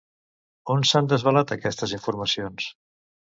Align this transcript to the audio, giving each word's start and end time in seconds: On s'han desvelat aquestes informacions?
On 0.75 0.85
s'han 0.91 1.09
desvelat 1.11 1.53
aquestes 1.57 1.95
informacions? 1.99 2.73